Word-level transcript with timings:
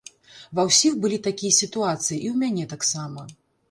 Ва 0.59 0.63
ўсіх 0.69 0.95
былі 1.03 1.21
такія 1.29 1.59
сітуацыі, 1.61 2.19
і 2.25 2.35
у 2.35 2.43
мяне 2.45 2.71
таксама. 2.77 3.33